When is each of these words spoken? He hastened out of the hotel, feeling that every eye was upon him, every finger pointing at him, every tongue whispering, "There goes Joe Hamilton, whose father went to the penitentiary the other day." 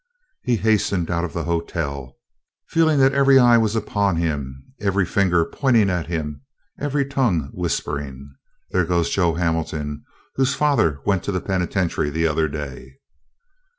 He 0.41 0.55
hastened 0.55 1.11
out 1.11 1.23
of 1.23 1.31
the 1.31 1.43
hotel, 1.43 2.17
feeling 2.67 2.97
that 2.97 3.13
every 3.13 3.37
eye 3.37 3.59
was 3.59 3.75
upon 3.75 4.15
him, 4.15 4.63
every 4.79 5.05
finger 5.05 5.45
pointing 5.45 5.91
at 5.91 6.07
him, 6.07 6.41
every 6.79 7.05
tongue 7.05 7.51
whispering, 7.53 8.33
"There 8.71 8.83
goes 8.83 9.11
Joe 9.11 9.35
Hamilton, 9.35 10.03
whose 10.37 10.55
father 10.55 11.01
went 11.05 11.21
to 11.25 11.31
the 11.31 11.39
penitentiary 11.39 12.09
the 12.09 12.25
other 12.25 12.47
day." 12.47 12.95